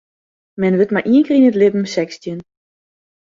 Men 0.61 0.77
wurdt 0.77 0.93
mar 0.93 1.05
ien 1.11 1.25
kear 1.25 1.37
yn 1.37 1.49
it 1.49 1.59
libben 1.59 1.85
sechstjin. 1.95 2.39